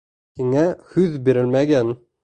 Һиңә 0.39 0.63
һүҙ 0.95 1.21
бирелмәгән. 1.29 1.97